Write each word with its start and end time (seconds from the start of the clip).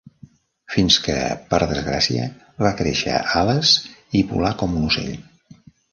Fins 0.75 0.95
que, 1.07 1.17
per 1.51 1.59
desgràcia, 1.73 2.25
va 2.65 2.73
créixer 2.79 3.19
ales 3.43 3.75
i 4.21 4.23
volà 4.33 4.53
com 4.63 4.79
un 4.81 4.89
ocell. 4.89 5.13